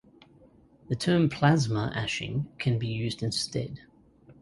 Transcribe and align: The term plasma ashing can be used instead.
The 0.87 0.95
term 0.95 1.29
plasma 1.29 1.91
ashing 1.95 2.47
can 2.57 2.79
be 2.79 2.87
used 2.87 3.21
instead. 3.21 3.81